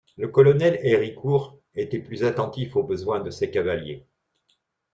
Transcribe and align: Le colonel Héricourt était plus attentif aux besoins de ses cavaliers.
Le 0.17 0.27
colonel 0.27 0.79
Héricourt 0.81 1.59
était 1.75 1.99
plus 1.99 2.23
attentif 2.23 2.75
aux 2.75 2.81
besoins 2.81 3.19
de 3.19 3.29
ses 3.29 3.51
cavaliers. 3.51 4.07